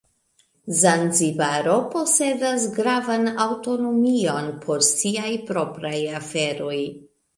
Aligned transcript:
Zanzibaro 0.77 1.75
posedas 1.91 2.65
gravan 2.77 3.29
aŭtonomion 3.45 4.49
por 4.65 4.83
siaj 4.89 5.33
propraj 5.51 5.97
aferoj. 6.23 6.81